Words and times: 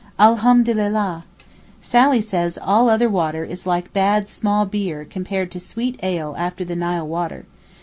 Alhamdulillah! 0.19 1.25
Sally 1.79 2.21
says 2.21 2.57
all 2.59 2.89
other 2.89 3.07
water 3.07 3.43
is 3.43 3.67
like 3.67 3.93
bad 3.93 4.27
small 4.27 4.65
beer 4.65 5.05
compared 5.05 5.51
to 5.51 5.59
sweet 5.59 5.99
ale 6.01 6.33
after 6.39 6.65
the 6.65 6.75
Nile 6.75 7.07
water. 7.07 7.45